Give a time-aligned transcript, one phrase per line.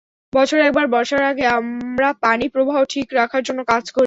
[0.33, 3.99] বছরে একবার বর্ষার আগে আমরা পানিপ্রবাহ ঠিক রাখার জন্য কাজ করি।